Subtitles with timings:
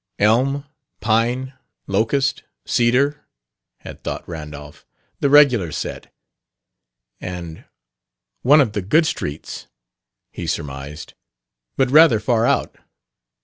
[0.17, 0.65] "Elm,
[0.99, 1.53] Pine,
[1.85, 3.23] Locust, Cedar,"
[3.81, 4.83] had thought Randolph;
[5.19, 6.11] "the regular set."
[7.19, 7.65] And,
[8.41, 9.67] "One of the good streets,"
[10.31, 11.13] he surmised,
[11.77, 12.77] "but rather far out.